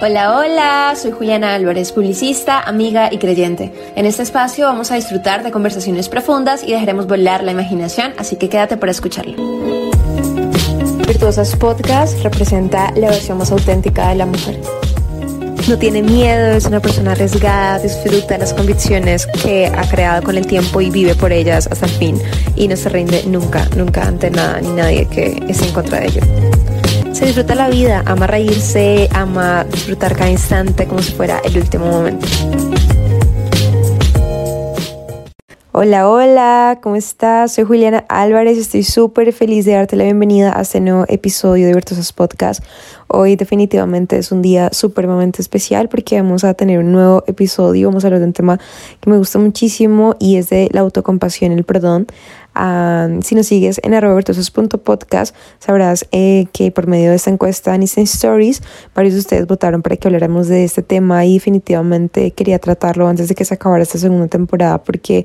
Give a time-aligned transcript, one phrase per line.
[0.00, 3.72] Hola, hola, soy Juliana Álvarez, publicista, amiga y creyente.
[3.96, 8.36] En este espacio vamos a disfrutar de conversaciones profundas y dejaremos volar la imaginación, así
[8.36, 9.34] que quédate para escucharlo.
[11.04, 14.60] Virtuosas Podcast representa la versión más auténtica de la mujer.
[15.68, 20.38] No tiene miedo, es una persona arriesgada, disfruta de las convicciones que ha creado con
[20.38, 22.22] el tiempo y vive por ellas hasta el fin
[22.54, 26.06] y no se rinde nunca, nunca ante nada ni nadie que esté en contra de
[26.06, 26.20] ello.
[27.18, 31.86] Se disfruta la vida, ama reírse, ama disfrutar cada instante como si fuera el último
[31.86, 32.24] momento.
[35.72, 37.54] Hola, hola, ¿cómo estás?
[37.54, 41.74] Soy Juliana Álvarez, estoy súper feliz de darte la bienvenida a este nuevo episodio de
[41.74, 42.62] Virtuosos Podcast.
[43.10, 48.04] Hoy definitivamente es un día supremamente especial porque vamos a tener un nuevo episodio, vamos
[48.04, 48.60] a hablar de un tema
[49.00, 52.06] que me gusta muchísimo y es de la autocompasión el perdón.
[52.54, 53.94] Ah, si nos sigues en
[54.84, 58.62] podcast sabrás eh, que por medio de esta encuesta en Instant Stories,
[58.94, 63.28] varios de ustedes votaron para que habláramos de este tema y definitivamente quería tratarlo antes
[63.28, 65.24] de que se acabara esta segunda temporada porque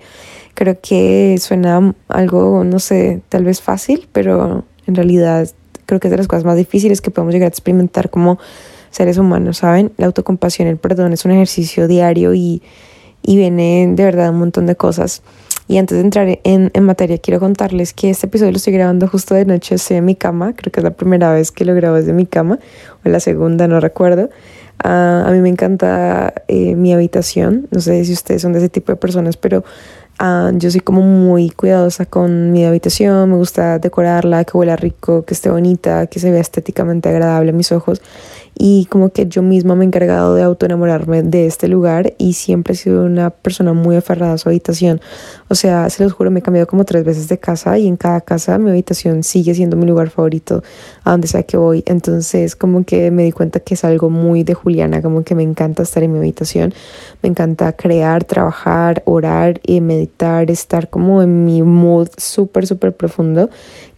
[0.53, 5.49] creo que suena algo, no sé, tal vez fácil, pero en realidad
[5.93, 8.39] creo que es de las cosas más difíciles que podemos llegar a experimentar como
[8.89, 9.91] seres humanos, ¿saben?
[9.97, 12.61] La autocompasión, el perdón es un ejercicio diario y,
[13.21, 15.21] y viene de verdad un montón de cosas.
[15.67, 19.07] Y antes de entrar en, en, materia, quiero contarles que este episodio lo estoy grabando
[19.07, 21.73] justo de noche, estoy en mi cama, creo que es la primera vez que lo
[21.73, 22.59] grabo desde mi cama,
[23.05, 24.29] o la segunda, no recuerdo.
[24.83, 28.69] Uh, a mí me encanta eh, mi habitación, no sé si ustedes son de ese
[28.69, 29.63] tipo de personas, pero
[30.21, 35.25] uh, yo soy como muy cuidadosa con mi habitación, me gusta decorarla, que huela rico,
[35.25, 38.01] que esté bonita, que se vea estéticamente agradable a mis ojos
[38.55, 42.73] y como que yo misma me he encargado de autoenamorarme de este lugar y siempre
[42.73, 45.01] he sido una persona muy aferrada a su habitación.
[45.49, 47.97] O sea, se los juro, me he cambiado como tres veces de casa y en
[47.97, 50.63] cada casa mi habitación sigue siendo mi lugar favorito
[51.03, 51.83] a donde sea que voy.
[51.85, 55.43] Entonces como que me di cuenta que es algo muy de Juliana, como que me
[55.43, 56.73] encanta estar en mi habitación,
[57.21, 63.49] me encanta crear, trabajar, orar y meditar, estar como en mi mood súper, súper profundo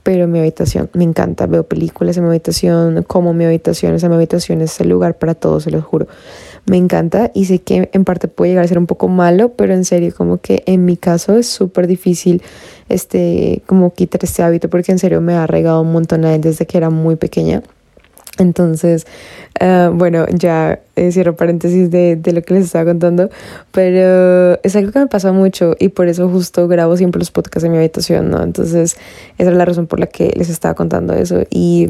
[0.06, 4.14] pero mi habitación me encanta, veo películas en mi habitación, como mi habitación, esa mi
[4.14, 6.06] habitación es el lugar para todos, se los juro.
[6.68, 9.74] Me encanta y sé que en parte puede llegar a ser un poco malo, pero
[9.74, 12.44] en serio como que en mi caso es súper difícil
[12.88, 16.78] este como quitar este hábito porque en serio me ha regado un montón desde que
[16.78, 17.64] era muy pequeña.
[18.38, 19.06] Entonces,
[19.62, 23.30] uh, bueno, ya eh, cierro paréntesis de, de, lo que les estaba contando,
[23.72, 27.64] pero es algo que me pasa mucho y por eso justo grabo siempre los podcasts
[27.64, 28.44] en mi habitación, ¿no?
[28.44, 28.98] Entonces,
[29.38, 31.44] esa es la razón por la que les estaba contando eso.
[31.50, 31.88] Y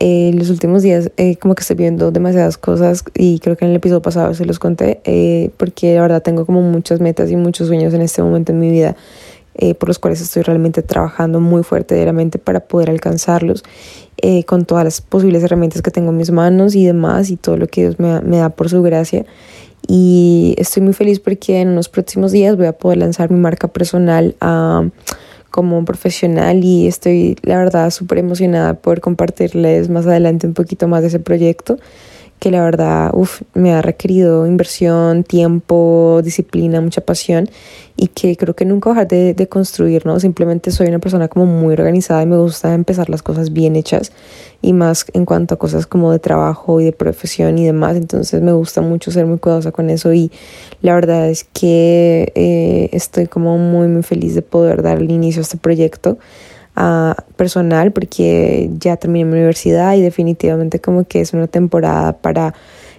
[0.00, 3.72] eh, los últimos días eh, como que estoy viendo demasiadas cosas y creo que en
[3.72, 7.36] el episodio pasado se los conté, eh, porque la verdad tengo como muchas metas y
[7.36, 8.96] muchos sueños en este momento en mi vida.
[9.60, 13.64] Eh, por los cuales estoy realmente trabajando muy fuerte diariamente para poder alcanzarlos
[14.18, 17.56] eh, con todas las posibles herramientas que tengo en mis manos y demás y todo
[17.56, 19.26] lo que Dios me, me da por su gracia.
[19.88, 23.66] Y estoy muy feliz porque en los próximos días voy a poder lanzar mi marca
[23.66, 24.90] personal uh,
[25.50, 31.00] como profesional y estoy la verdad súper emocionada por compartirles más adelante un poquito más
[31.02, 31.78] de ese proyecto
[32.38, 37.48] que la verdad uf, me ha requerido inversión, tiempo, disciplina, mucha pasión
[37.96, 40.20] y que creo que nunca dejar de, de construir, ¿no?
[40.20, 44.12] Simplemente soy una persona como muy organizada y me gusta empezar las cosas bien hechas
[44.62, 48.40] y más en cuanto a cosas como de trabajo y de profesión y demás, entonces
[48.42, 50.30] me gusta mucho ser muy cuidadosa con eso y
[50.82, 55.40] la verdad es que eh, estoy como muy muy feliz de poder dar el inicio
[55.40, 56.18] a este proyecto
[57.36, 62.54] personal porque ya terminé mi universidad y definitivamente como que es una temporada para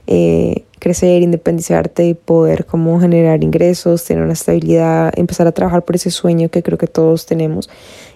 [0.08, 5.96] eh, crecer, independizarte y poder como generar ingresos, tener una estabilidad, empezar a trabajar por
[5.96, 7.70] ese sueño que creo que todos tenemos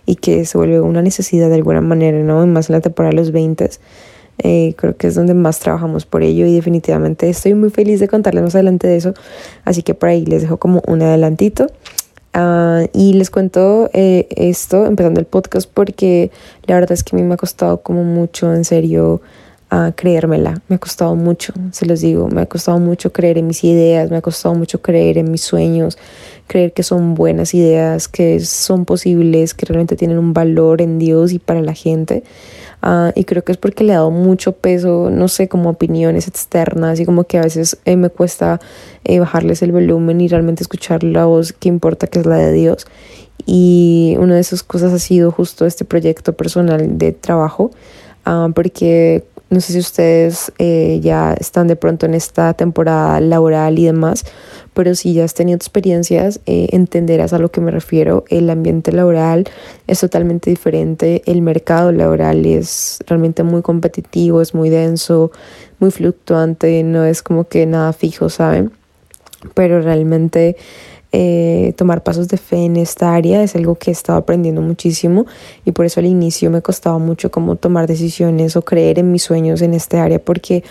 [0.05, 2.43] y que se vuelve una necesidad de alguna manera, ¿no?
[2.43, 3.69] Y más en la temporada de los 20.
[4.39, 8.07] Eh, creo que es donde más trabajamos por ello y definitivamente estoy muy feliz de
[8.07, 9.13] contarles más adelante de eso.
[9.63, 11.67] Así que por ahí les dejo como un adelantito.
[12.35, 16.31] Uh, y les cuento eh, esto empezando el podcast porque
[16.65, 19.21] la verdad es que a mí me ha costado como mucho, en serio,
[19.95, 20.61] creérmela.
[20.67, 24.09] Me ha costado mucho, se los digo, me ha costado mucho creer en mis ideas,
[24.11, 25.97] me ha costado mucho creer en mis sueños,
[26.47, 31.31] creer que son buenas ideas, que son posibles, que realmente tienen un valor en Dios
[31.31, 32.23] y para la gente.
[32.85, 36.27] Uh, y creo que es porque le he dado mucho peso, no sé, como opiniones
[36.27, 38.59] externas y como que a veces eh, me cuesta
[39.05, 42.51] eh, bajarles el volumen y realmente escuchar la voz que importa, que es la de
[42.51, 42.85] Dios.
[43.45, 47.71] Y una de esas cosas ha sido justo este proyecto personal de trabajo,
[48.25, 53.77] uh, porque no sé si ustedes eh, ya están de pronto en esta temporada laboral
[53.77, 54.25] y demás,
[54.73, 58.25] pero si ya has tenido experiencias, eh, entenderás a lo que me refiero.
[58.29, 59.45] El ambiente laboral
[59.87, 65.31] es totalmente diferente, el mercado laboral es realmente muy competitivo, es muy denso,
[65.79, 68.71] muy fluctuante, no es como que nada fijo, ¿saben?
[69.53, 70.57] Pero realmente
[71.15, 75.27] eh, tomar pasos de fe en esta área es algo que he estado aprendiendo muchísimo
[75.63, 79.21] y por eso al inicio me costaba mucho como tomar decisiones o creer en mis
[79.21, 80.63] sueños en este área porque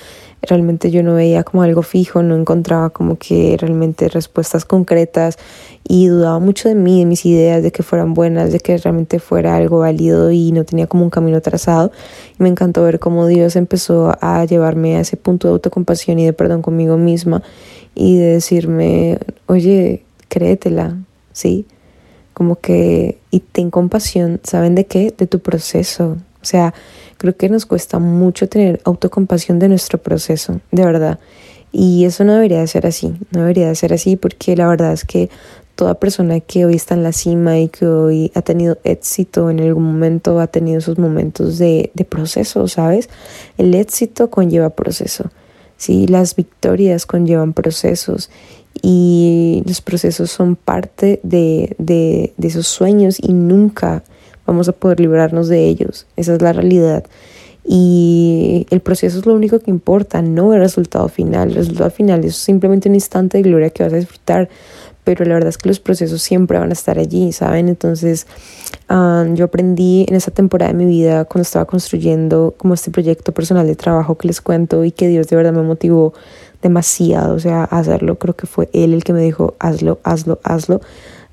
[0.42, 5.38] realmente yo no veía como algo fijo, no encontraba como que realmente respuestas concretas
[5.88, 9.20] y dudaba mucho de mí, de mis ideas, de que fueran buenas, de que realmente
[9.20, 11.92] fuera algo válido y no tenía como un camino trazado.
[12.36, 16.24] Y me encantó ver cómo Dios empezó a llevarme a ese punto de autocompasión y
[16.24, 17.44] de perdón conmigo misma
[17.94, 20.96] y de decirme, oye, créetela,
[21.32, 21.66] ¿sí?
[22.32, 25.12] Como que, y ten compasión, ¿saben de qué?
[25.16, 26.16] De tu proceso.
[26.40, 26.72] O sea,
[27.18, 31.18] creo que nos cuesta mucho tener autocompasión de nuestro proceso, de verdad.
[31.70, 34.94] Y eso no debería de ser así, no debería de ser así porque la verdad
[34.94, 35.28] es que
[35.74, 39.60] toda persona que hoy está en la cima y que hoy ha tenido éxito en
[39.60, 43.10] algún momento ha tenido esos momentos de, de proceso, ¿sabes?
[43.58, 45.30] El éxito conlleva proceso,
[45.76, 46.06] ¿sí?
[46.06, 48.30] Las victorias conllevan procesos
[48.80, 54.02] y los procesos son parte de, de, de, esos sueños y nunca
[54.46, 56.06] vamos a poder librarnos de ellos.
[56.16, 57.04] Esa es la realidad.
[57.64, 61.50] Y el proceso es lo único que importa, no el resultado final.
[61.50, 64.48] El resultado final es simplemente un instante de gloria que vas a disfrutar,
[65.04, 67.68] pero la verdad es que los procesos siempre van a estar allí, ¿saben?
[67.68, 68.26] Entonces
[68.88, 73.66] yo aprendí en esa temporada de mi vida cuando estaba construyendo como este proyecto personal
[73.66, 76.12] de trabajo que les cuento y que Dios de verdad me motivó
[76.62, 78.18] demasiado, o sea, hacerlo.
[78.18, 80.80] Creo que fue él el que me dijo, hazlo, hazlo, hazlo.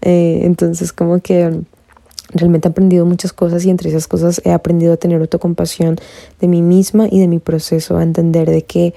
[0.01, 1.61] Eh, entonces, como que
[2.33, 5.97] realmente he aprendido muchas cosas y entre esas cosas he aprendido a tener autocompasión
[6.39, 8.93] de mí misma y de mi proceso, a entender de que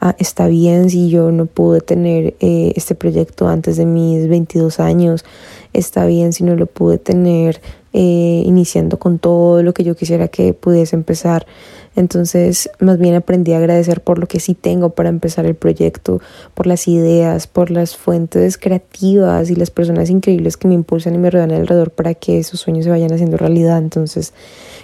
[0.00, 4.80] ah, está bien si yo no pude tener eh, este proyecto antes de mis 22
[4.80, 5.24] años,
[5.72, 7.60] está bien si no lo pude tener
[7.98, 11.46] eh, iniciando con todo lo que yo quisiera que pudiese empezar.
[11.94, 16.20] Entonces, más bien aprendí a agradecer por lo que sí tengo para empezar el proyecto,
[16.52, 21.18] por las ideas, por las fuentes creativas y las personas increíbles que me impulsan y
[21.18, 23.78] me rodean alrededor para que esos sueños se vayan haciendo realidad.
[23.78, 24.34] Entonces,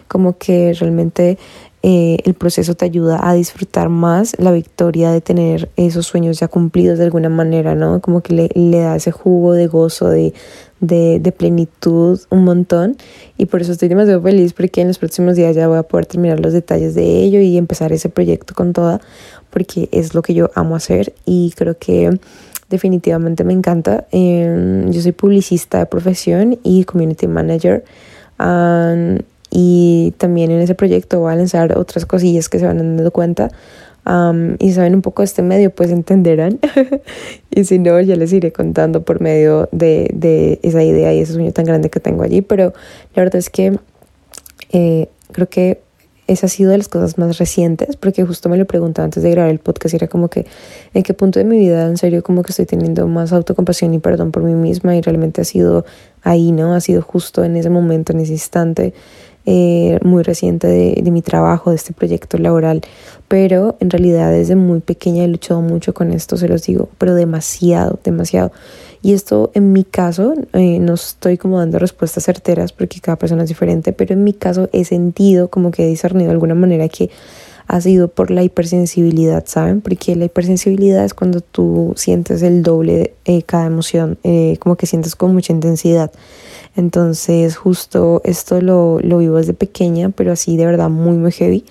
[0.08, 1.36] como que realmente
[1.82, 6.48] eh, el proceso te ayuda a disfrutar más la victoria de tener esos sueños ya
[6.48, 8.00] cumplidos de alguna manera, ¿no?
[8.00, 10.32] Como que le, le da ese jugo de gozo, de,
[10.82, 12.98] de, de, plenitud un montón
[13.38, 16.04] y por eso estoy demasiado feliz porque en los próximos días ya voy a poder
[16.04, 19.00] terminar los detalles de ello y empezar ese proyecto con toda
[19.48, 22.18] porque es lo que yo amo hacer y creo que
[22.72, 24.06] definitivamente me encanta.
[24.10, 27.84] Em, yo soy publicista de profesión y community manager
[29.50, 33.50] y también en ese proyecto voy a lanzar otras cosillas que se van dando cuenta
[34.04, 36.58] y saben un poco de este medio, pues entenderán.
[37.50, 41.34] y si no, ya les iré contando por medio de, de, esa idea y ese
[41.34, 42.42] sueño tan grande que tengo allí.
[42.42, 42.72] Pero
[43.14, 43.78] la verdad es que
[44.72, 45.80] eh, creo que
[46.26, 49.30] esa ha sido de las cosas más recientes, porque justo me lo preguntaba antes de
[49.30, 50.46] grabar el podcast era como que
[50.94, 53.98] en qué punto de mi vida en serio como que estoy teniendo más autocompasión y
[53.98, 55.84] perdón por mí misma y realmente ha sido
[56.22, 56.74] ahí, ¿no?
[56.74, 58.94] Ha sido justo en ese momento, en ese instante
[59.44, 62.82] eh, muy reciente de, mi trabajo, de este proyecto laboral,
[63.28, 67.14] pero en realidad desde muy pequeña he luchado mucho con esto, se los digo, pero
[67.14, 68.52] demasiado, demasiado.
[69.02, 73.42] Y esto en mi caso, eh, no estoy como dando respuestas certeras porque cada persona
[73.42, 76.88] es diferente, pero en mi caso he sentido como que he discernido de alguna manera
[76.88, 77.10] que
[77.72, 79.80] ha sido por la hipersensibilidad, ¿saben?
[79.80, 84.84] Porque la hipersensibilidad es cuando tú sientes el doble eh, cada emoción, eh, como que
[84.84, 86.12] sientes con mucha intensidad.
[86.76, 91.64] Entonces, justo esto lo, lo vivo desde pequeña, pero así de verdad muy, muy heavy.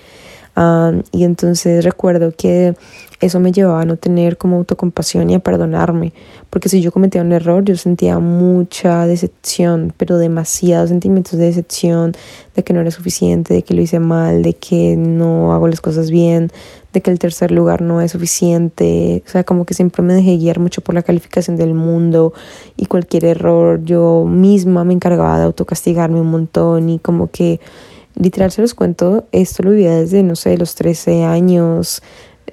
[1.11, 2.75] Y entonces recuerdo que
[3.19, 6.11] eso me llevaba a no tener como autocompasión y a perdonarme,
[6.49, 12.13] porque si yo cometía un error yo sentía mucha decepción, pero demasiados sentimientos de decepción,
[12.55, 15.81] de que no era suficiente, de que lo hice mal, de que no hago las
[15.81, 16.51] cosas bien,
[16.93, 20.37] de que el tercer lugar no es suficiente, o sea, como que siempre me dejé
[20.37, 22.33] guiar mucho por la calificación del mundo
[22.75, 27.59] y cualquier error yo misma me encargaba de autocastigarme un montón y como que
[28.15, 32.01] literal se los cuento, esto lo vivía desde, no sé, los 13 años,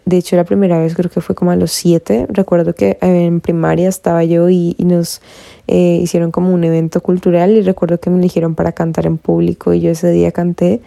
[0.09, 2.27] de hecho, la primera vez creo que fue como a los siete.
[2.31, 5.21] Recuerdo que en primaria estaba yo y, nos
[5.67, 9.75] eh, hicieron como un evento cultural y recuerdo que me eligieron para cantar en público
[9.75, 10.81] y yo ese día canté.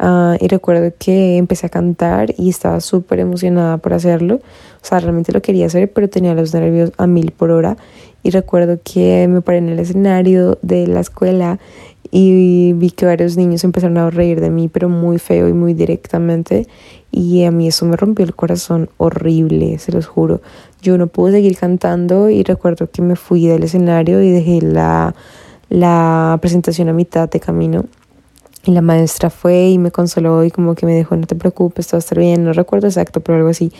[0.00, 4.34] Uh, y recuerdo que empecé a cantar y estaba súper emocionada por hacerlo.
[4.36, 7.78] O sea, realmente lo quería hacer, pero tenía los nervios a mil por hora.
[8.22, 11.58] Y recuerdo que me paré en el escenario de la escuela
[12.10, 15.74] y vi que varios niños empezaron a reír de mí, pero muy feo y muy
[15.74, 16.66] directamente.
[17.10, 20.40] Y a mí eso me rompió el corazón horrible, se los juro.
[20.80, 25.14] Yo no pude seguir cantando y recuerdo que me fui del escenario y dejé la,
[25.68, 27.84] la presentación a mitad de camino.
[28.68, 31.86] Y la maestra fue y me consoló y como que me dijo, no te preocupes,
[31.86, 33.72] todo va a estar bien, no recuerdo exacto, pero algo así.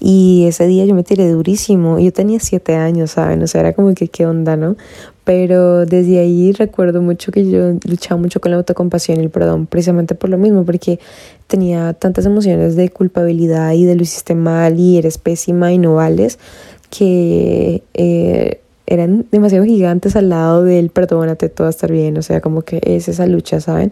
[0.00, 1.98] Y ese día yo me tiré durísimo.
[1.98, 3.42] Yo tenía siete años, ¿saben?
[3.42, 4.76] O sea, era como que qué onda, ¿no?
[5.24, 9.66] Pero desde ahí recuerdo mucho que yo luchaba mucho con la autocompasión y el perdón,
[9.66, 10.98] precisamente por lo mismo, porque
[11.46, 15.96] tenía tantas emociones de culpabilidad y de lo hiciste mal y eres pésima y no
[15.96, 16.38] vales,
[16.88, 18.61] que eh,
[18.92, 22.18] eran demasiado gigantes al lado del perdónate, todo va a estar bien.
[22.18, 23.90] O sea, como que es esa lucha, ¿saben?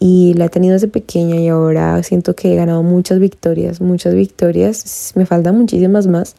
[0.00, 4.14] y la he tenido desde pequeña y ahora siento que he ganado muchas victorias, muchas
[4.14, 6.36] victorias, me faltan muchísimas más,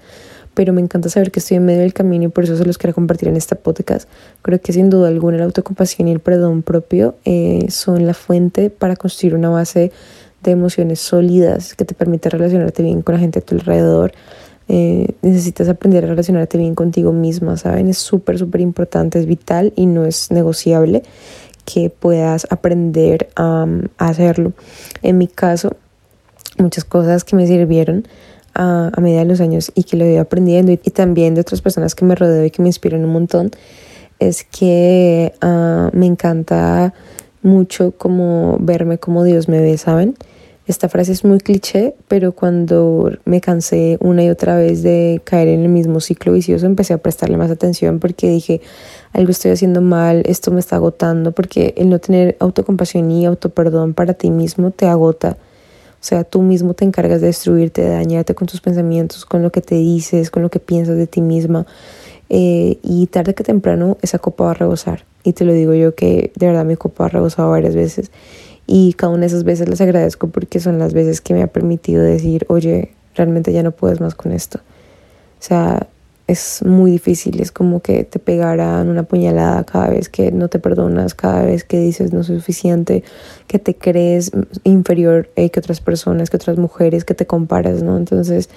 [0.53, 2.77] pero me encanta saber que estoy en medio del camino y por eso se los
[2.77, 4.09] quiero compartir en este podcast.
[4.41, 8.69] Creo que sin duda alguna la autocompasión y el perdón propio eh, son la fuente
[8.69, 9.91] para construir una base
[10.43, 14.13] de emociones sólidas que te permite relacionarte bien con la gente a tu alrededor.
[14.71, 17.89] Eh, necesitas aprender a relacionarte bien contigo misma, ¿saben?
[17.89, 21.01] Es súper, súper importante, es vital y no es negociable
[21.65, 23.65] que puedas aprender a
[23.97, 24.53] hacerlo.
[25.01, 25.75] En mi caso,
[26.59, 28.07] muchas cosas que me sirvieron
[28.53, 31.61] a, medida de los años y que lo he ido aprendiendo y, también de otras
[31.61, 33.49] personas que me rodeo y que me inspiran un montón,
[34.19, 36.93] es que ah, me encanta
[37.41, 40.15] mucho como verme como Dios me ve, ¿saben?
[40.69, 45.47] Esta frase es muy cliché, pero cuando me cansé una y otra vez de caer
[45.47, 48.61] en el mismo ciclo vicioso, empecé a prestarle más atención porque dije,
[49.11, 53.95] algo estoy haciendo mal, esto me está agotando, porque el no tener autocompasión y autoperdón
[53.95, 55.37] para ti mismo te agota.
[55.93, 59.51] O sea, tú mismo te encargas de destruirte, de dañarte con tus pensamientos, con lo
[59.51, 61.65] que te dices, con lo que piensas de ti misma.
[62.29, 65.05] Eh, y tarde que temprano esa copa va a rebosar.
[65.23, 68.11] Y te lo digo yo que de verdad mi copa ha rebosado varias veces.
[68.71, 71.47] Y cada una de esas veces les agradezco porque son las veces que me ha
[71.47, 74.59] permitido decir, oye, realmente ya no puedes más con esto.
[74.59, 75.87] O sea,
[76.27, 80.59] es muy difícil, es como que te pegaran una puñalada cada vez que no te
[80.59, 83.03] perdonas, cada vez que dices no soy suficiente,
[83.47, 84.29] que te crees
[84.63, 87.97] inferior eh, que otras personas, que otras mujeres, que te comparas, ¿no?
[87.97, 88.51] Entonces,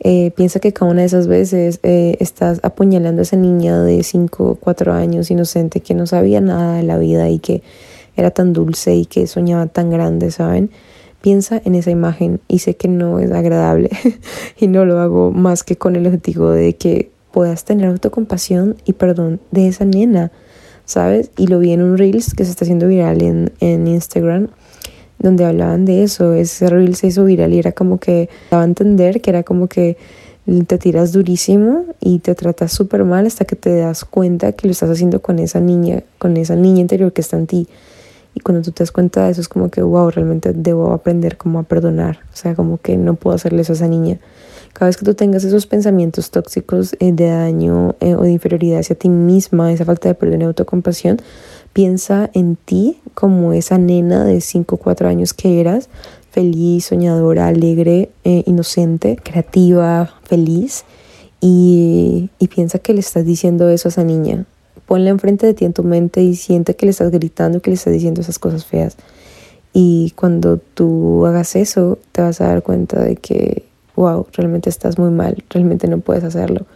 [0.00, 4.02] eh, piensa que cada una de esas veces eh, estás apuñalando a esa niña de
[4.02, 7.62] 5, 4 años inocente que no sabía nada de la vida y que
[8.16, 10.70] era tan dulce y que soñaba tan grande, ¿saben?
[11.22, 13.90] Piensa en esa imagen y sé que no es agradable
[14.58, 18.94] y no lo hago más que con el objetivo de que puedas tener autocompasión y
[18.94, 20.32] perdón de esa nena,
[20.84, 21.30] ¿sabes?
[21.36, 24.48] Y lo vi en un Reels que se está haciendo viral en, en Instagram
[25.18, 28.66] donde hablaban de eso, ese reel se hizo viral y era como que daba a
[28.66, 29.96] entender que era como que
[30.66, 34.72] te tiras durísimo y te tratas súper mal hasta que te das cuenta que lo
[34.72, 37.68] estás haciendo con esa niña, con esa niña interior que está en ti.
[38.36, 41.38] Y cuando tú te das cuenta de eso es como que, wow, realmente debo aprender
[41.38, 42.18] cómo a perdonar.
[42.34, 44.18] O sea, como que no puedo hacerle eso a esa niña.
[44.74, 48.80] Cada vez que tú tengas esos pensamientos tóxicos eh, de daño eh, o de inferioridad
[48.80, 51.16] hacia ti misma, esa falta de perdón y autocompasión,
[51.72, 55.88] piensa en ti como esa nena de 5 o 4 años que eras,
[56.30, 60.84] feliz, soñadora, alegre, eh, inocente, creativa, feliz.
[61.40, 64.44] Y, y piensa que le estás diciendo eso a esa niña
[64.86, 67.74] ponla enfrente de ti en tu mente y siente que le estás gritando, que le
[67.74, 68.96] estás diciendo esas cosas feas.
[69.72, 73.64] Y cuando tú hagas eso, te vas a dar cuenta de que,
[73.94, 76.66] wow, realmente estás muy mal, realmente no puedes hacerlo.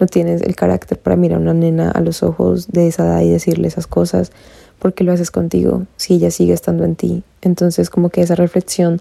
[0.00, 3.20] No tienes el carácter para mirar a una nena a los ojos de esa edad
[3.20, 4.32] y decirle esas cosas,
[4.78, 7.24] porque lo haces contigo, si ella sigue estando en ti.
[7.42, 9.00] Entonces como que esa reflexión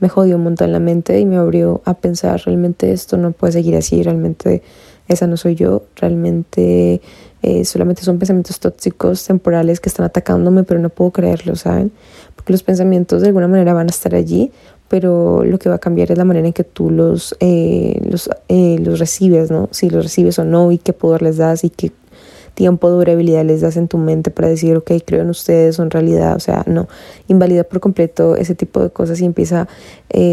[0.00, 3.52] me jodió un montón la mente y me abrió a pensar, realmente esto no puede
[3.52, 4.62] seguir así, realmente
[5.08, 7.00] esa no soy yo, realmente
[7.42, 11.92] eh, solamente son pensamientos tóxicos temporales que están atacándome, pero no puedo creerlo, ¿saben?
[12.36, 14.50] Porque los pensamientos de alguna manera van a estar allí,
[14.88, 18.30] pero lo que va a cambiar es la manera en que tú los, eh, los,
[18.48, 19.68] eh, los recibes, ¿no?
[19.70, 21.92] Si los recibes o no y qué poder les das y qué
[22.58, 25.92] tiempo de durabilidad les das en tu mente para decir, ok, creo en ustedes, son
[25.92, 26.88] realidad, o sea, no,
[27.28, 29.68] invalida por completo ese tipo de cosas y empieza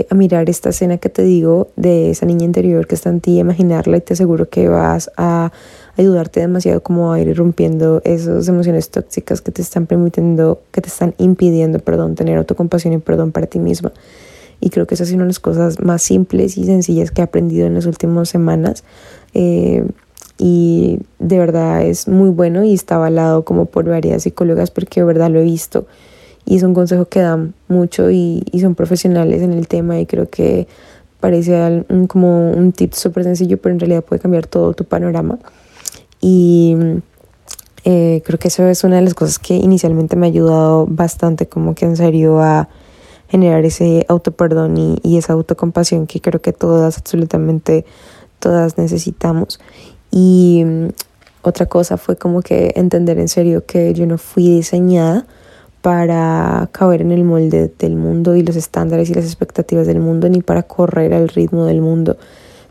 [0.09, 3.37] a mirar esta escena que te digo de esa niña interior que está en ti,
[3.37, 5.51] imaginarla y te aseguro que vas a
[5.97, 10.87] ayudarte demasiado como a ir rompiendo esas emociones tóxicas que te están permitiendo, que te
[10.87, 13.93] están impidiendo, perdón, tener autocompasión y perdón para ti misma.
[14.59, 17.23] Y creo que esa es una de las cosas más simples y sencillas que he
[17.23, 18.83] aprendido en las últimas semanas.
[19.35, 19.85] Eh,
[20.37, 25.05] y de verdad es muy bueno y está avalado como por varias psicólogas porque de
[25.05, 25.87] verdad lo he visto
[26.45, 30.05] y es un consejo que dan mucho y, y son profesionales en el tema y
[30.05, 30.67] creo que
[31.19, 35.39] parece como un tip súper sencillo pero en realidad puede cambiar todo tu panorama.
[36.21, 36.75] Y
[37.83, 41.47] eh, creo que eso es una de las cosas que inicialmente me ha ayudado bastante,
[41.47, 42.69] como que en serio a
[43.27, 47.85] generar ese autoperdón y, y esa autocompasión que creo que todas, absolutamente
[48.39, 49.59] todas necesitamos.
[50.15, 50.87] Y mm,
[51.41, 55.27] otra cosa fue como que entender en serio que yo no fui diseñada
[55.81, 60.29] para caber en el molde del mundo y los estándares y las expectativas del mundo,
[60.29, 62.17] ni para correr al ritmo del mundo.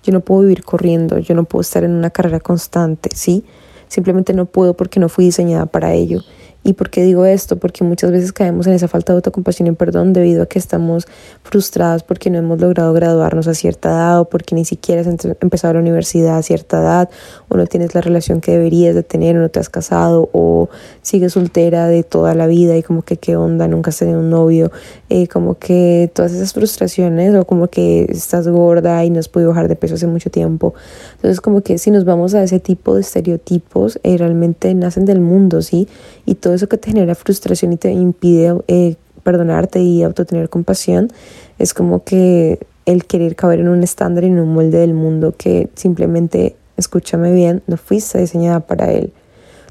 [0.02, 3.44] Yo no puedo vivir corriendo, yo no puedo estar en una carrera constante, ¿sí?
[3.88, 6.22] Simplemente no puedo porque no fui diseñada para ello.
[6.66, 7.58] ¿Y por qué digo esto?
[7.58, 11.06] Porque muchas veces caemos en esa falta de autocompasión y perdón debido a que estamos
[11.42, 15.74] frustradas porque no hemos logrado graduarnos a cierta edad o porque ni siquiera has empezado
[15.74, 17.10] la universidad a cierta edad
[17.50, 20.70] o no tienes la relación que deberías de tener o no te has casado o
[21.02, 24.30] sigues soltera de toda la vida y como que qué onda, nunca has tenido un
[24.30, 24.72] novio,
[25.10, 29.50] eh, como que todas esas frustraciones o como que estás gorda y no has podido
[29.50, 30.72] bajar de peso hace mucho tiempo.
[31.16, 35.20] Entonces como que si nos vamos a ese tipo de estereotipos, eh, realmente nacen del
[35.20, 35.88] mundo, ¿sí?
[36.24, 41.10] Y todo eso que te genera frustración y te impide eh, perdonarte y autotener compasión,
[41.58, 45.34] es como que el querer caber en un estándar y en un molde del mundo
[45.36, 49.12] que simplemente, escúchame bien, no fuiste diseñada para él.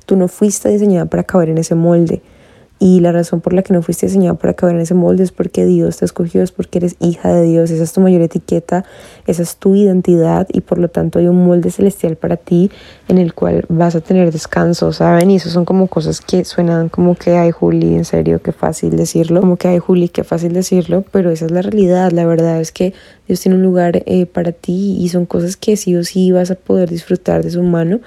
[0.06, 2.22] Tú no fuiste diseñada para caber en ese molde.
[2.84, 5.32] Y la razón por la que no fuiste diseñada para caber en ese molde es
[5.32, 8.84] porque Dios te escogió, es porque eres hija de Dios, esa es tu mayor etiqueta,
[9.26, 12.72] esa es tu identidad y por lo tanto hay un molde celestial para ti
[13.08, 15.32] en el cual vas a tener descanso, ¿saben?
[15.32, 18.98] Y eso son como cosas que suenan como que, ay Juli, en serio, qué fácil
[18.98, 22.60] decirlo, como que, ay Juli, qué fácil decirlo, pero esa es la realidad, la verdad
[22.60, 22.94] es que
[23.30, 26.52] Dios tiene un lugar eh, para ti y son cosas que sí o sí vas
[26.52, 28.02] a poder disfrutar de su mano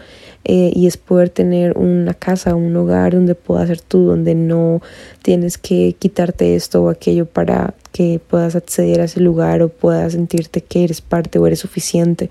[0.48, 4.80] eh, y es poder tener una casa, un hogar donde puedas ser tú, donde no
[5.22, 10.12] tienes que quitarte esto o aquello para que puedas acceder a ese lugar o puedas
[10.12, 12.30] sentirte que eres parte o eres suficiente.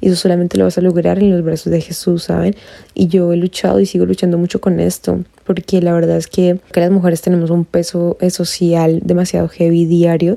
[0.00, 2.56] Y eso solamente lo vas a lograr en los brazos de Jesús, ¿saben?
[2.94, 6.58] Y yo he luchado y sigo luchando mucho con esto, porque la verdad es que,
[6.74, 10.36] las mujeres tenemos un peso social demasiado heavy diario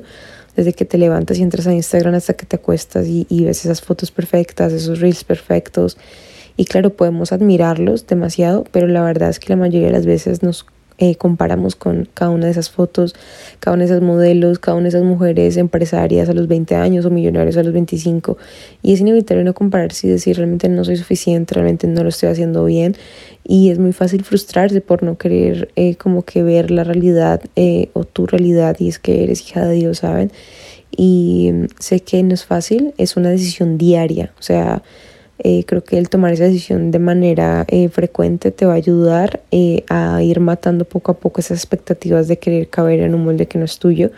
[0.54, 3.64] desde que te levantas y entras a Instagram hasta que te acuestas y, y ves
[3.64, 5.98] esas fotos perfectas, esos reels perfectos
[6.56, 10.42] y claro, podemos admirarlos demasiado, pero la verdad es que la mayoría de las veces
[10.42, 10.66] nos
[10.98, 13.14] eh, comparamos con cada una de esas fotos,
[13.60, 17.04] cada una de esas modelos, cada una de esas mujeres empresarias a los 20 años
[17.04, 18.38] o millonarios a los 25.
[18.82, 22.30] Y es inevitable no compararse y decir realmente no soy suficiente, realmente no lo estoy
[22.30, 22.96] haciendo bien.
[23.44, 27.90] Y es muy fácil frustrarse por no querer eh, como que ver la realidad eh,
[27.92, 30.32] o tu realidad y es que eres hija de Dios, ¿saben?
[30.96, 34.82] Y sé que no es fácil, es una decisión diaria, o sea,
[35.38, 39.40] eh, creo que el tomar esa decisión de manera eh, frecuente te va a ayudar
[39.50, 43.46] eh, a ir matando poco a poco esas expectativas de querer caber en un molde
[43.46, 44.10] que no es tuyo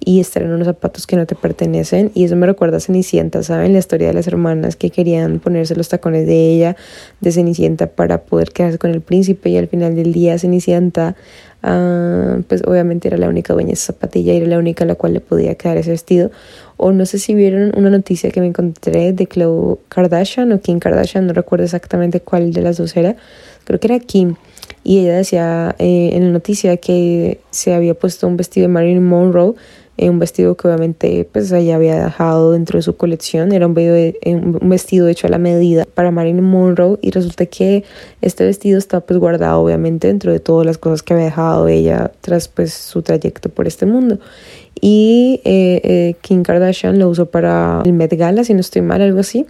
[0.00, 2.10] y estar en unos zapatos que no te pertenecen.
[2.14, 3.72] Y eso me recuerda a Cenicienta, ¿saben?
[3.72, 6.76] La historia de las hermanas que querían ponerse los tacones de ella,
[7.20, 9.50] de Cenicienta, para poder quedarse con el príncipe.
[9.50, 11.16] Y al final del día, Cenicienta,
[11.64, 14.94] ah, pues obviamente era la única dueña de esa zapatilla era la única a la
[14.94, 16.30] cual le podía quedar ese vestido.
[16.76, 20.78] O no sé si vieron una noticia que me encontré de Khloe Kardashian o Kim
[20.78, 23.16] Kardashian, no recuerdo exactamente cuál de las dos era.
[23.64, 24.36] Creo que era Kim
[24.84, 29.04] y ella decía eh, en la noticia que se había puesto un vestido de Marilyn
[29.04, 29.54] Monroe
[29.96, 33.74] eh, un vestido que obviamente pues ella había dejado dentro de su colección, era un,
[33.78, 37.84] eh, un vestido hecho a la medida para Marilyn Monroe y resulta que
[38.20, 42.10] este vestido está pues guardado obviamente dentro de todas las cosas que había dejado ella
[42.22, 44.18] tras pues su trayecto por este mundo.
[44.80, 49.20] Y eh, Kim Kardashian lo usó para el Met Gala si no estoy mal algo
[49.20, 49.46] así.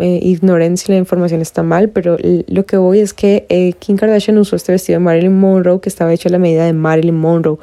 [0.00, 4.54] Ignoren si la información está mal, pero lo que voy es que Kim Kardashian usó
[4.54, 7.58] este vestido de Marilyn Monroe que estaba hecho a la medida de Marilyn Monroe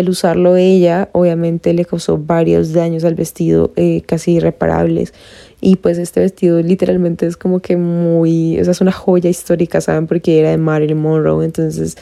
[0.00, 5.12] al usarlo ella obviamente le causó varios daños al vestido eh, casi irreparables
[5.60, 10.06] y pues este vestido literalmente es como que muy, o es una joya histórica, ¿saben?
[10.06, 11.96] Porque era de Marilyn Monroe, entonces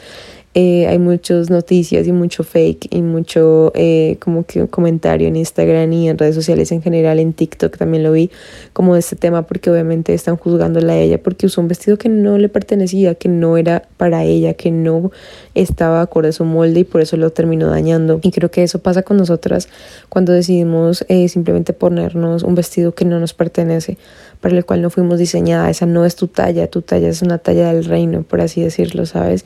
[0.59, 5.93] eh, hay muchas noticias y mucho fake y mucho eh, como que comentario en Instagram
[5.93, 8.31] y en redes sociales en general, en TikTok también lo vi
[8.73, 12.09] como de este tema porque obviamente están juzgándola a ella porque usó un vestido que
[12.09, 15.11] no le pertenecía, que no era para ella, que no
[15.53, 18.19] estaba acorde a su molde y por eso lo terminó dañando.
[18.23, 19.69] Y creo que eso pasa con nosotras
[20.09, 23.99] cuando decidimos eh, simplemente ponernos un vestido que no nos pertenece,
[24.41, 25.69] para el cual no fuimos diseñada.
[25.69, 29.05] Esa no es tu talla, tu talla es una talla del reino, por así decirlo,
[29.05, 29.45] ¿sabes?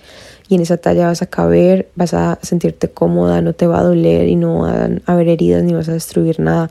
[0.52, 3.84] y en esa talla vas a caber, vas a sentirte cómoda, no te va a
[3.84, 6.70] doler y no va a haber heridas ni vas a destruir nada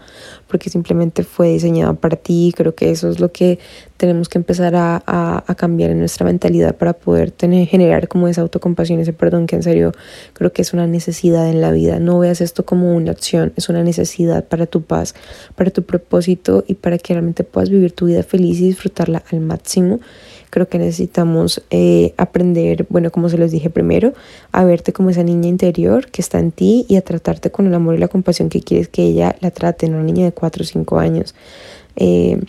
[0.49, 2.53] porque simplemente fue diseñada para ti.
[2.55, 3.59] Creo que eso es lo que
[3.97, 8.43] tenemos que empezar a, a, cambiar en nuestra mentalidad para poder tener, generar como esa
[8.43, 9.93] autocompasión, ese perdón que en serio
[10.35, 12.01] creo que es una necesidad en la vida.
[12.01, 15.15] No veas esto como una acción, es una necesidad para tu paz,
[15.55, 19.41] para tu propósito y para que realmente puedas vivir tu vida feliz y disfrutarla al
[19.41, 20.01] máximo
[20.51, 24.13] creo que necesitamos eh, aprender, bueno, como se los dije primero,
[24.53, 27.75] a verte como esa niña interior que está en ti y a tratarte con el
[27.75, 30.67] amor y la compasión que quieres que ella la trate, una niña de 4 o
[30.67, 31.35] 5 años.
[31.97, 32.41] Eh,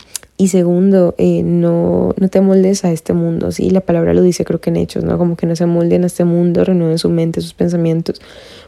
[0.41, 3.69] Y segundo, eh, no, no te moldes a este mundo, ¿sí?
[3.69, 5.19] La palabra lo dice creo que en hechos, ¿no?
[5.19, 8.19] Como que no se molden a este mundo, renueven su mente, sus pensamientos,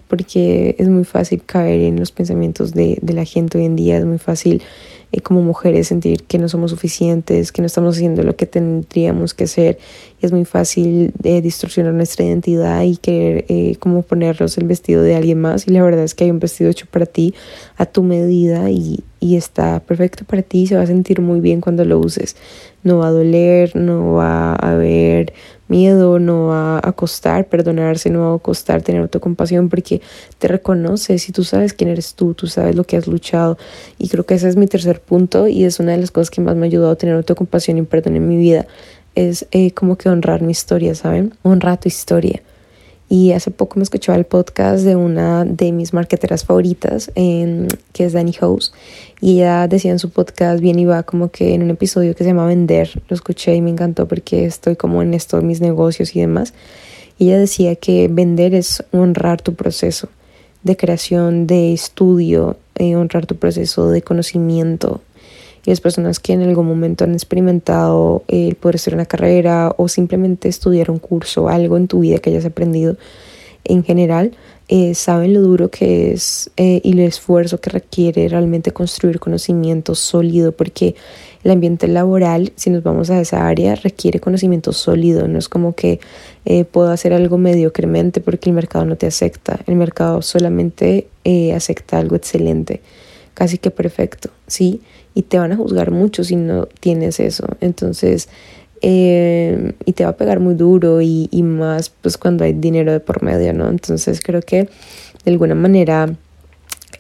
[0.08, 3.98] porque es muy fácil caer en los pensamientos de, de la gente hoy en día,
[3.98, 4.62] es muy fácil
[5.14, 9.36] eh, como mujeres sentir que no somos suficientes, que no estamos haciendo lo que tendríamos
[9.36, 9.78] que hacer.
[10.20, 15.04] Y es muy fácil eh, distorsionar nuestra identidad y querer eh, como ponernos el vestido
[15.04, 15.68] de alguien más.
[15.68, 17.36] Y la verdad es que hay un vestido hecho para ti,
[17.78, 20.68] a tu medida y, y está perfecto para ti.
[20.68, 22.36] Se va a sentir muy bien cuando lo uses.
[22.84, 25.32] No va a doler, no va a haber
[25.70, 30.02] miedo, no va a costar perdonarse, no va a costar tener autocompasión porque
[30.40, 33.58] te reconoces y tú sabes quién eres tú, tú sabes lo que has luchado.
[33.98, 36.42] Y creo que ese es mi tercer punto y es una de las cosas que
[36.42, 38.68] más me ha ayudado a tener autocompasión y perdón en mi vida.
[39.16, 41.34] Es eh, como que honrar mi historia, ¿saben?
[41.44, 42.42] Honrar tu historia.
[43.14, 47.68] Y hace poco me escuchaba el podcast de una de mis marqueteras favoritas, que
[48.06, 48.74] es Danny House.
[49.22, 52.32] Y ella decía en su podcast, bien iba como que en un episodio que se
[52.32, 56.22] llama Vender, lo escuché y me encantó porque estoy como en esto mis negocios y
[56.22, 56.56] demás.
[57.20, 60.10] Y ella decía que vender es honrar tu proceso
[60.64, 65.02] de creación, de estudio, eh, honrar tu proceso de conocimiento,
[65.66, 69.88] y las personas que en algún momento han experimentado el poder hacer una carrera o
[69.88, 72.98] simplemente estudiar un curso, algo en tu vida que hayas aprendido
[73.66, 74.34] en general,
[74.70, 79.94] eh, saben lo duro que es eh, y el esfuerzo que requiere realmente construir conocimiento
[79.94, 80.96] sólido, porque
[81.44, 85.76] el ambiente laboral, si nos vamos a esa área, requiere conocimiento sólido, no es como
[85.76, 86.00] que
[86.46, 91.08] eh, puedo hacer algo mediocremente porque el mercado no te acepta, el mercado solamente
[91.56, 92.82] acepta algo excelente,
[93.34, 94.82] casi que perfecto, ¿sí?
[95.16, 97.46] y te van a juzgar mucho si no tienes eso.
[97.62, 98.30] Entonces,
[98.82, 102.92] eh, y te va a pegar muy duro y, y, más pues cuando hay dinero
[102.92, 103.70] de por medio, ¿no?
[103.70, 104.70] Entonces creo que
[105.24, 106.14] de alguna manera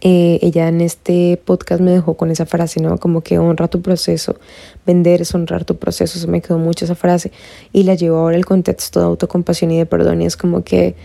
[0.01, 2.97] eh, ella en este podcast me dejó con esa frase, ¿no?
[2.97, 4.37] Como que honra tu proceso,
[4.85, 7.31] vender es honrar tu proceso, se me quedó mucho esa frase
[7.73, 10.95] y la llevo ahora al contexto de autocompasión y de perdón y es como que...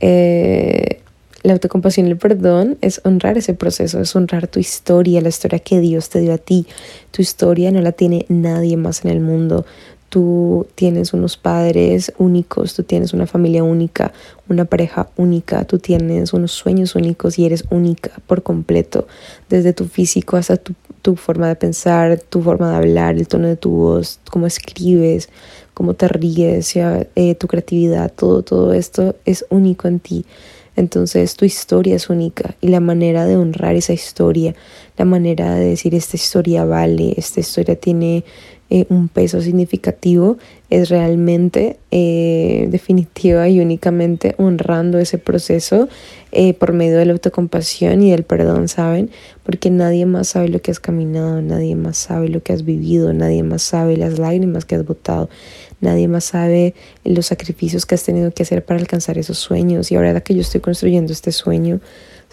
[0.00, 1.00] Eh,
[1.44, 5.58] la autocompasión y el perdón es honrar ese proceso, es honrar tu historia, la historia
[5.58, 6.66] que Dios te dio a ti.
[7.10, 9.66] Tu historia no la tiene nadie más en el mundo.
[10.08, 14.14] Tú tienes unos padres únicos, tú tienes una familia única,
[14.48, 19.06] una pareja única, tú tienes unos sueños únicos y eres única por completo,
[19.50, 23.56] desde tu físico hasta tu, forma de pensar, tu forma de hablar, el tono de
[23.56, 25.28] tu voz, cómo escribes,
[25.74, 30.24] cómo te ríes, eh, tu creatividad, todo, todo esto es único en ti.
[30.76, 34.54] Entonces tu historia es única y la manera de honrar esa historia,
[34.96, 38.24] la manera de decir esta historia vale, esta historia tiene
[38.70, 40.38] eh, un peso significativo,
[40.70, 45.88] es realmente eh, definitiva y únicamente honrando ese proceso
[46.32, 49.10] eh, por medio de la autocompasión y del perdón, ¿saben?
[49.44, 53.12] Porque nadie más sabe lo que has caminado, nadie más sabe lo que has vivido,
[53.12, 55.28] nadie más sabe las lágrimas que has botado,
[55.84, 59.92] nadie más sabe los sacrificios que has tenido que hacer para alcanzar esos sueños.
[59.92, 61.80] Y ahora que yo estoy construyendo este sueño,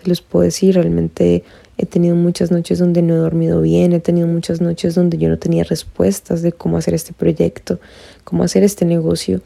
[0.01, 1.43] se los puedo decir, realmente
[1.77, 5.29] he tenido muchas noches donde no he dormido bien, he tenido muchas noches donde yo
[5.29, 7.79] no tenía respuestas de cómo hacer este proyecto,
[8.23, 9.41] cómo hacer este negocio.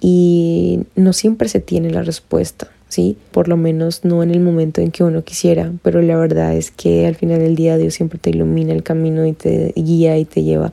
[0.00, 3.16] Y no siempre se tiene la respuesta, ¿sí?
[3.32, 6.70] Por lo menos no en el momento en que uno quisiera, pero la verdad es
[6.70, 10.24] que al final del día Dios siempre te ilumina el camino y te guía y
[10.24, 10.72] te lleva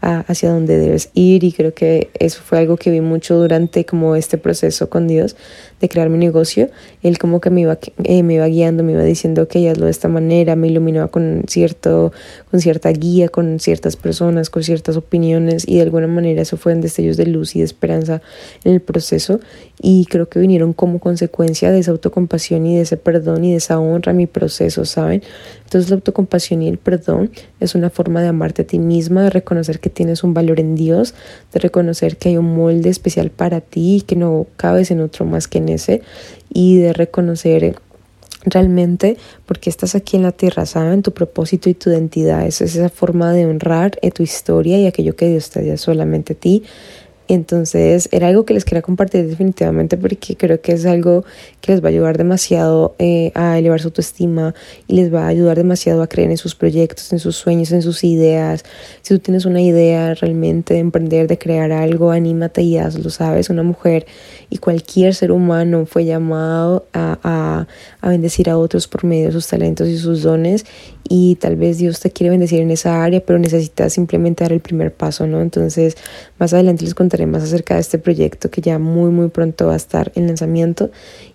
[0.00, 4.16] hacia donde debes ir y creo que eso fue algo que vi mucho durante como
[4.16, 5.36] este proceso con Dios
[5.80, 6.70] de crear mi negocio.
[7.02, 9.90] Él como que me iba, eh, me iba guiando, me iba diciendo que hazlo de
[9.90, 12.12] esta manera, me iluminaba con, cierto,
[12.50, 16.72] con cierta guía, con ciertas personas, con ciertas opiniones y de alguna manera eso fue
[16.72, 18.22] en destellos de luz y de esperanza
[18.64, 19.40] en el proceso
[19.82, 23.56] y creo que vinieron como consecuencia de esa autocompasión y de ese perdón y de
[23.56, 25.22] esa honra a mi proceso, ¿saben?
[25.64, 29.30] Entonces la autocompasión y el perdón es una forma de amarte a ti misma, de
[29.30, 31.14] reconocer que tienes un valor en Dios,
[31.52, 35.24] de reconocer que hay un molde especial para ti y que no cabes en otro
[35.24, 36.02] más que en ese
[36.52, 37.76] y de reconocer
[38.44, 41.02] realmente porque estás aquí en la tierra, ¿saben?
[41.02, 42.46] Tu propósito y tu identidad.
[42.46, 45.76] Esa es esa forma de honrar eh, tu historia y aquello que Dios te dio
[45.76, 46.62] solamente a ti.
[47.32, 51.24] Entonces era algo que les quería compartir definitivamente porque creo que es algo
[51.60, 54.52] que les va a ayudar demasiado eh, a elevar su autoestima
[54.88, 57.82] y les va a ayudar demasiado a creer en sus proyectos, en sus sueños, en
[57.82, 58.64] sus ideas.
[59.02, 63.48] Si tú tienes una idea realmente de emprender, de crear algo, anímate y hazlo, ¿sabes?
[63.48, 64.06] Una mujer
[64.48, 67.68] y cualquier ser humano fue llamado a, a,
[68.00, 70.64] a bendecir a otros por medio de sus talentos y sus dones
[71.08, 74.60] y tal vez Dios te quiere bendecir en esa área, pero necesitas simplemente dar el
[74.60, 75.40] primer paso, ¿no?
[75.40, 75.96] Entonces,
[76.38, 79.66] más adelante les contaré contaré más acerca de este proyecto que ya muy muy pronto
[79.66, 80.90] va a estar en lanzamiento.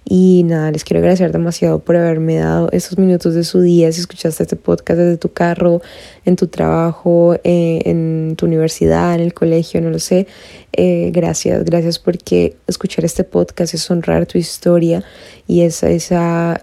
[0.07, 3.91] Y nada, les quiero agradecer demasiado por haberme dado estos minutos de su día.
[3.91, 5.81] Si escuchaste este podcast desde tu carro,
[6.25, 10.27] en tu trabajo, eh, en tu universidad, en el colegio, no lo sé.
[10.73, 15.03] Eh, gracias, gracias porque escuchar este podcast es honrar tu historia
[15.47, 16.15] y es ese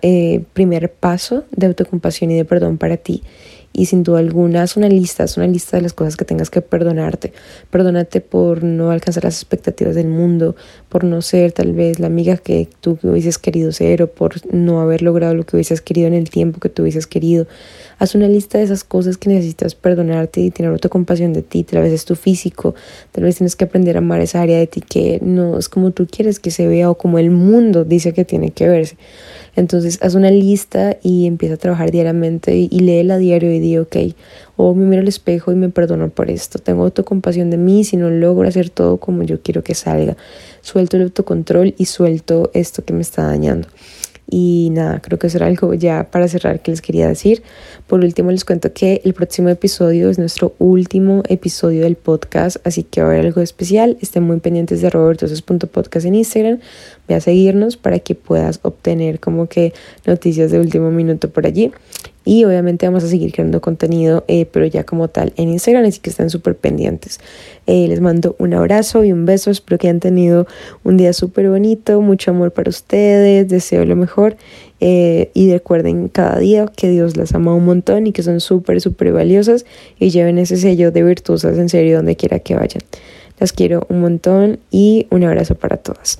[0.02, 3.22] eh, primer paso de autocompasión y de perdón para ti
[3.72, 6.50] y sin duda alguna es una lista, es una lista de las cosas que tengas
[6.50, 7.32] que perdonarte.
[7.70, 10.56] Perdónate por no alcanzar las expectativas del mundo,
[10.88, 14.80] por no ser tal vez la amiga que tú hubieses querido ser o por no
[14.80, 17.46] haber logrado lo que hubieses querido en el tiempo que tú hubieses querido.
[17.98, 21.64] Haz una lista de esas cosas que necesitas perdonarte y tener autocompasión de ti.
[21.64, 22.74] Tal vez es tu físico,
[23.12, 25.92] tal vez tienes que aprender a amar esa área de ti que no es como
[25.92, 28.96] tú quieres que se vea o como el mundo dice que tiene que verse.
[29.54, 33.78] Entonces haz una lista y empieza a trabajar diariamente y, lee léela diario y di,
[33.78, 33.96] ok,
[34.56, 36.58] o me miro al espejo y me perdono por esto.
[36.58, 40.16] Tengo autocompasión de mí si no logro hacer todo como yo quiero que salga.
[40.62, 43.68] Suelto el autocontrol y suelto esto que me está dañando.
[44.34, 47.42] Y nada, creo que eso era algo ya para cerrar que les quería decir.
[47.86, 52.82] Por último, les cuento que el próximo episodio es nuestro último episodio del podcast, así
[52.82, 53.98] que va a haber algo especial.
[54.00, 56.60] Estén muy pendientes de robertosos.podcast en Instagram.
[57.08, 59.74] Ve a seguirnos para que puedas obtener como que
[60.06, 61.70] noticias de último minuto por allí.
[62.24, 66.00] Y obviamente vamos a seguir creando contenido, eh, pero ya como tal en Instagram, así
[66.00, 67.18] que estén súper pendientes.
[67.66, 69.50] Eh, les mando un abrazo y un beso.
[69.50, 70.46] Espero que hayan tenido
[70.84, 73.48] un día súper bonito, mucho amor para ustedes.
[73.48, 74.36] Deseo lo mejor.
[74.80, 78.80] Eh, y recuerden cada día que Dios las ama un montón y que son súper,
[78.80, 79.64] súper valiosas.
[79.98, 82.82] Y lleven ese sello de virtuosas en serio donde quiera que vayan.
[83.38, 86.18] Las quiero un montón y un abrazo para todas.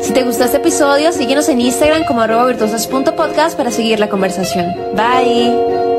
[0.00, 4.74] Si te gustó este episodio, síguenos en Instagram como arroba virtuosas.podcast para seguir la conversación.
[4.94, 5.89] Bye.